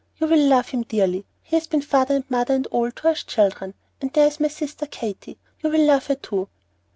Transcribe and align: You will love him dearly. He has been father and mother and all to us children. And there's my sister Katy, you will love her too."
You 0.17 0.25
will 0.25 0.39
love 0.47 0.69
him 0.69 0.81
dearly. 0.81 1.25
He 1.43 1.55
has 1.57 1.67
been 1.67 1.83
father 1.83 2.15
and 2.15 2.25
mother 2.31 2.55
and 2.55 2.65
all 2.71 2.89
to 2.89 3.09
us 3.09 3.21
children. 3.23 3.75
And 4.01 4.11
there's 4.11 4.39
my 4.39 4.47
sister 4.47 4.87
Katy, 4.87 5.37
you 5.61 5.69
will 5.69 5.85
love 5.85 6.07
her 6.07 6.15
too." 6.15 6.49